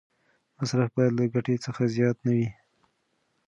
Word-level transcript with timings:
مصرف 0.57 0.89
باید 0.95 1.11
له 1.19 1.23
ګټې 1.33 1.55
څخه 1.65 1.81
زیات 1.95 2.17
نه 2.25 2.31
وي. 2.37 2.49